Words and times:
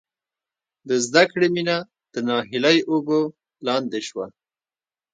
د 0.87 0.89
زدکړې 1.05 1.47
مینه 1.55 1.77
د 2.13 2.15
ناهیلۍ 2.27 2.77
اوبو 2.91 3.19
لاندې 3.67 3.99
شوه 4.07 4.25